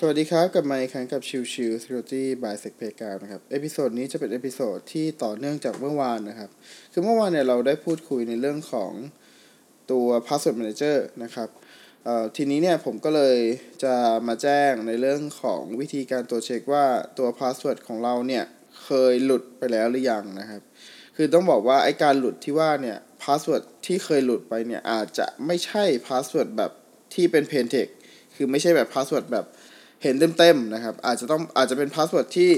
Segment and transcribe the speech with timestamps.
[0.00, 4.78] สวัสดีครับกลับมาอีกครั้งกับชิวชิว Security by s e c p a y g a นะครับ episode นี้จะเป็น episode
[4.92, 6.50] ที่ต่อเนื่องจากเมื่อวานนะครับ
[6.92, 8.92] คือเมื่อวานเนี่ยเราได้พูดคุยในเรื่องของ
[9.90, 11.48] ตัว Password Manager นะครับ
[12.36, 13.38] ทีนี้เนี่ยผมก็เลย
[13.84, 13.94] จะ
[14.28, 16.86] มาแจ้งในเรื่องของวิธีการตรวจเช็คว่า
[17.18, 18.44] ตัว Password ของเราเนี่ย
[18.84, 20.62] เคยหลุดไปแล้วหรือยังนะครับ
[21.16, 26.72] คือต้องบอกว่าไอการหลุดที่ว่าเนี่ย Password ที่เคยหลุดไปเนี่ยอาจจะไม่ใช่ Password แบบ
[27.14, 27.92] ที่เป็น Plain Text
[28.34, 29.46] คือไม่ใช่แบบ Password แบบ
[30.02, 32.50] เห็นเต็มๆนะครับ อาจจะต้องอาจจะเป็น password ที่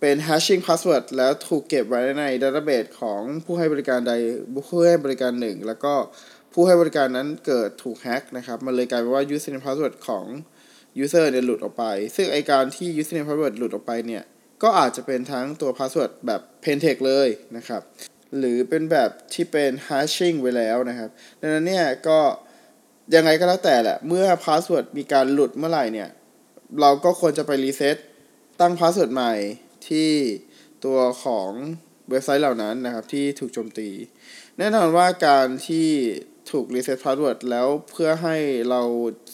[0.00, 4.12] เป็น hashing password แล้วถูกเก็บไว้ใน database ของผู้ให้บริการใด
[4.70, 5.94] ผู้ให้บริการหนึ่ง แล้วก็
[6.52, 10.24] ผู้ให้บริการนั้นเกิดถูกแฮ็กนะครับ มันเลยกลายเป็นว่า username password ของ
[11.02, 11.84] user เนี่ยหลุดออกไป
[12.16, 14.22] ซึ่งไอการที่ username password หลุดออกไปเนี่ย
[14.62, 17.82] ก็อาจจะเป็นทั้งตัว password แบบ plain text เลยนะครับ
[18.38, 22.18] หรือเป็นแบบที่เป็น hashing ไว้แล้วนะครับ ดังนั้นเนี่ยก็
[23.14, 26.08] ยังไงก็แล้วแต่แหละ เมื่อ password มีการหลุดเมื่อไหร่เนี่ย
[26.80, 27.96] เราก็ควรจะไป reset
[28.60, 29.34] ตั้ง password ใหม่
[29.88, 30.10] ที่
[30.84, 31.50] ตัวของ
[32.10, 33.88] เว็บไซต์เหล่านั้นนะครับ ที่ถูกโจมตี
[34.58, 35.88] แน่นอนว่าการที่
[36.50, 38.36] ถูก reset password แล้วเพื่อให้
[38.70, 38.82] เรา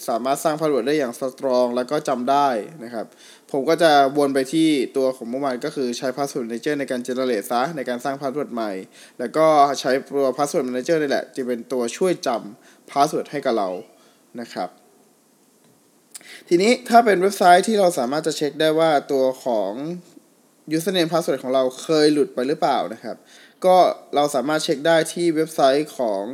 [0.09, 2.48] สามารถสร้าง password ได้อย่าง strong แล้วก็จำได้
[2.84, 3.07] นะครับ
[3.53, 8.73] ผมก็จะวนไปที่ตัวของเมื่อวานก็คือใช้ Password Manager ในการ generate ซะในการสร้าง password ใหม่
[9.19, 9.47] แล้วก็
[9.81, 13.69] ใช้ตัว Password Manager นี่แหละจะเป็นตัวช่วยจำ password ให้กับเรา
[14.41, 14.70] นะครับ
[16.48, 19.72] ทีนี้ถ้าเป็นเว็บไซต์ที่เราสามารถจะเช็คได้ว่าตัวของ
[20.77, 23.16] username password ของเราเคยหลุดไปหรือเปล่านะครับ
[23.64, 23.77] ก็
[24.14, 26.24] เราสามารถเช็คได้ที่เว็บไซต์ของ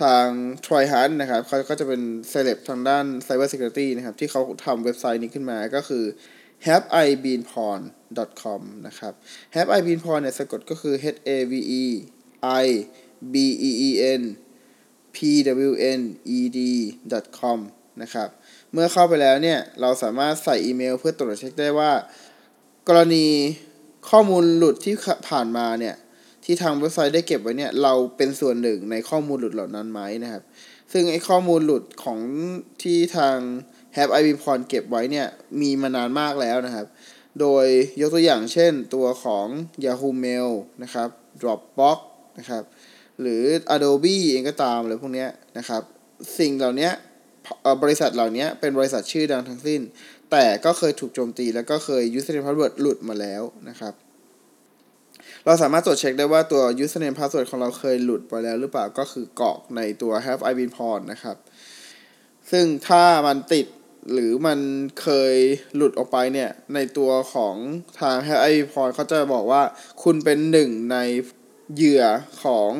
[0.00, 0.26] ทาง
[0.66, 6.04] t r y h a n นะครับเขาก็จะเป็นเซเลบทางด้าน Cyber Security นะครับ ที่เขาทำเว็บไซต์นี้ขึ้นมาก็คือ
[6.66, 9.12] haveibeenpwned.com นะครับ
[9.54, 11.84] haveibeenporn เนี่ยสะกดก็คือ h a v e
[12.64, 12.66] i
[13.32, 13.34] b
[13.68, 14.22] e e n
[15.16, 15.18] p
[15.68, 16.00] w n
[16.38, 17.58] e d.com
[18.02, 18.28] นะครับ
[18.72, 21.92] เมื่อเข้าไปแล้วเนี่ยเราสามารถใส่อีเมล เพื่อตรวจเช็คได้ว่า
[22.88, 23.26] กรณี
[24.10, 24.94] ข้อมูลหลุดที่
[25.28, 25.94] ผ่านมาเนี่ย
[26.44, 30.42] ที่ทางเว็บไซต์ได้เก็บไว้เนี่ยเราเป็นส่วนหนึ่งในข้อมูลหลุดเหล่านั้นไหมนะครับ
[30.92, 32.18] ซึ่งไอ้ข้อมูลหลุดของ
[32.82, 33.36] ที่ทาง
[33.96, 35.26] Have i b p o n เก็บไว้เนี่ย
[35.60, 36.86] มีมานานมากแล้วนะครับ
[37.40, 37.66] โดย
[38.00, 39.46] ยกตัวอย่างเช่นตัวของ
[39.84, 40.50] Yahoo Mail
[40.82, 41.08] นะครับ
[41.40, 41.98] Dropbox
[42.38, 42.62] นะครับ
[43.20, 43.42] หรือ
[43.74, 45.26] Adobe เองก็ตามอะไรพวกนี้
[45.58, 45.82] นะครับ
[46.38, 46.90] สิ่งเหล่านี้
[47.82, 49.80] บริษัทเหล่านี้เป็นบริษัทชื่อดังทั้งสิ้น
[50.30, 53.94] แต่ก็เคยถูกโจมตี แล้วก็เคย username password หลุดมาแล้วนะครับ
[55.44, 61.36] เราสามารถตรวจเช็คได้ว่าตัว username password ของเราเคยหลุดไปแล้วหรือเปล่าก็คือกรอกในตัว have i been porn นะครับ
[62.50, 63.66] ซึ่งถ้ามันติด
[64.12, 64.58] หรือมัน
[65.02, 65.34] เคย
[65.76, 67.54] หลุดออกไปเนี่ยในตัวของ
[68.00, 69.62] ทาง have i been porn เขาจะบอกว่า
[70.02, 70.96] คุณเป็นหนึ่งใน
[71.74, 72.04] เหยื่อ
[72.44, 72.70] ของ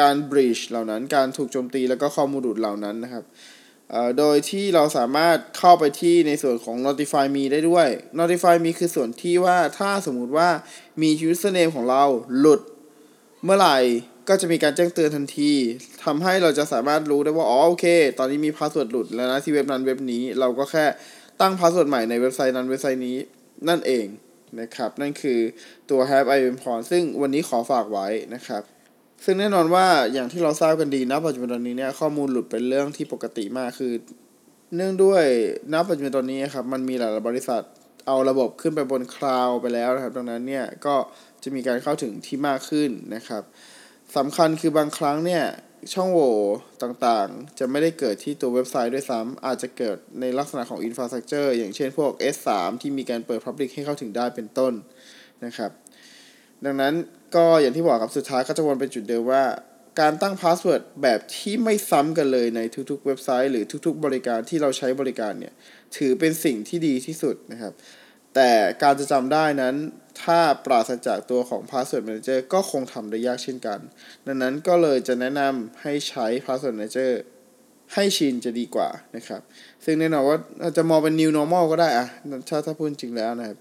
[0.00, 3.24] การ breach เหล่านั้น การถูกโจมตีแล้วก็ข้อมูลหลุดเหล่านั้นนะครับ
[4.18, 7.88] โดยที่เราสามารถเข้าไปที่ในส่วนของ notify me ได้ด้วย
[8.20, 10.48] notify me คือส่วนที่ว่าถ้าสมมุติว่า
[11.02, 12.04] มี username ของเรา
[12.38, 12.60] หลุด
[13.44, 13.78] เมื่อไหร่
[14.28, 15.52] ก็จะมีการแจ้งเตือนทันที
[16.04, 17.86] ทำให้เราจะสามารถรู้ได้ว่า อ๋อ โอเค
[18.18, 20.86] ตอนนี้มี password หลุดแล้วนะที่เว็บนั้นเว็บนี้ เราก็แค่
[21.40, 23.16] ตั้ง password ใหม่ในเว็บไซต์นั้นเว็บไซต์นี้
[23.68, 24.06] นั่นเอง
[24.60, 25.40] นะครับ นั่นคือ
[25.90, 28.62] ตัว Have I Been Porn ซึ่งวันนี้ขอฝากไว้นะครับ
[29.24, 33.92] ซึ่งแน่นอนว่าอย่างที่เราทราบกันดีนะปัจจุบันตอนนี้เนี่ยข้อมูลหลุดเป็นเรื่องที่ปกติมากคือ
[34.76, 35.24] เนื่องด้วย
[35.72, 37.62] ณปัจจุบันตอนนี้ครับมันมีหลายบริษัท
[38.06, 40.96] เอาระบบขึ้นไปบน cloud ไปแล้วนะครับ ดังนั้นเนี่ยก็
[41.42, 43.42] จะมีการเข้าถึงที่มากขึ้นนะครับ
[44.16, 45.44] สำคัญคือบางครั้งเนี่ย
[45.94, 46.34] ช่องโหว่
[46.82, 52.48] ต่างๆ จะไม่ได้เกิดที่ตัวเว็บไซต์ด้วยซ้ำอาจจะเกิดในลักษณะของ Infrastructure อย่างเช่นพวก S3
[52.80, 54.72] ที่มีการเปิด Public ให้เข้าถึงได้เป็นต้น
[55.44, 55.70] นะครับ
[56.64, 56.94] ดังนั้น
[57.36, 59.44] ก็อย่างที่บอกครับสุดท้ายก็จะวนเป็นจุดเดิมว่า
[60.00, 65.54] การตั้ง password แบบที่ไม่ซ้ำกันเลยในทุกๆเว็บไซต์ หรือทุกๆ บริการที่เราใช้บริการเนี่ย
[65.96, 67.72] ถือเป็นสิ่งที่ดีที่สุดนะครับ
[68.34, 68.50] แต่
[68.82, 69.74] การจะจำได้นั้น
[70.22, 73.78] ถ้าปราศจากตัวของ Password Manager ก็คงทำได้ยากเช่นกัน
[74.26, 77.12] ดังนั้นก็เลยจะแนะนำให้ใช้ Password Manager
[77.94, 79.40] ให้ชินจะดีกว่านะครับ
[79.84, 80.38] ซึ่งแน่นอนว่า
[80.76, 82.06] จะมองเป็น New Normal ก็ได้อะ
[82.48, 83.58] ถ้าถ้าพูดจริงแล้วนะครับ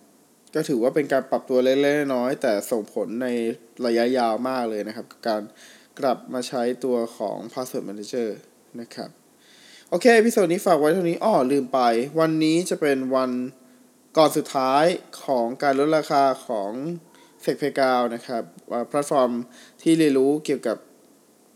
[0.55, 3.27] ก็ถือว่าเป็นการปรับตัวเล็กๆน้อยแต่ส่งผลใน
[3.85, 5.41] ระยะยาวมากเลยนะครับกับ การ
[5.99, 8.29] กลับมาใช้ตัวของ Password Manager
[8.81, 9.09] นะครับ
[9.89, 11.79] โอเค episode นี้ฝากไว้เท่านี้อ้อลืมไป
[12.19, 13.31] วันนี้จะเป็นวัน
[14.17, 14.85] ก่อนสุดท้าย
[15.23, 16.71] ของการลดราคาของ
[17.45, 18.43] s e c p a y g a l นะครับ
[18.89, 19.31] แพลตฟอร์ม
[19.81, 20.77] ที่เรียนรู้เกี่ยวกับ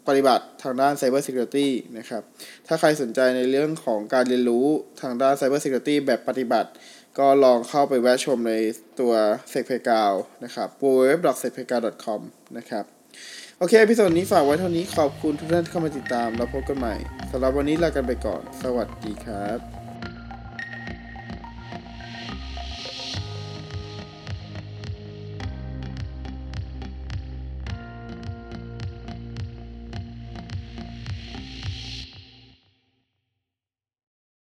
[0.08, 1.68] ปฏิบัติทางด้าน Cyber Security
[1.98, 2.24] นะครับ
[2.68, 4.66] ถ้าใครสนใจในเรื่องของการเรียนรู้
[5.02, 6.70] ทางด้าน Cyber Security แบบปฏิบัติ
[7.18, 8.54] ก็ลองเข้าไปแวะชมใน
[9.00, 9.14] ตัว
[9.50, 10.14] SecPlayground
[10.44, 12.20] นะครับ www.secplayground.com
[12.58, 12.86] นะครับ
[13.58, 16.96] โอเค พิโซดนี้ฝากไว้เท่านี้ขอบคุณทุกท่านที่เข้ามาติดตาม แล้วพบกันใหม่
[17.32, 19.79] สำหรับวันนี้ลากันไปก่อน สวัสดีครับ